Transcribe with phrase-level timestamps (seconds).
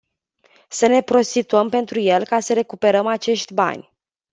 [0.69, 3.93] Să ne prostituăm pentru el, ca să recuperăm acești bani.